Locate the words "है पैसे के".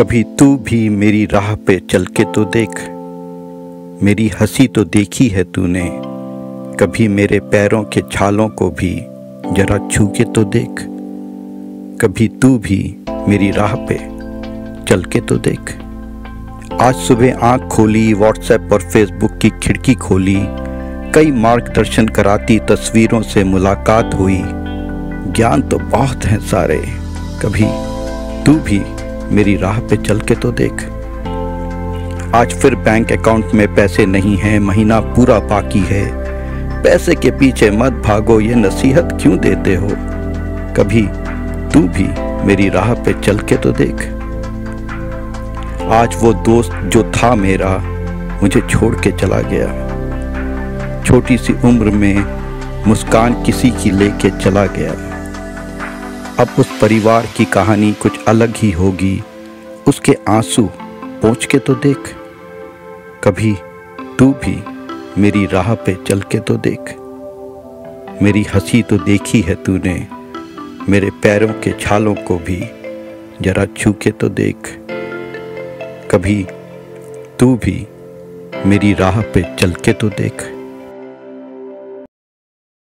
35.78-37.30